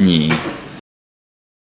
[0.00, 0.32] 你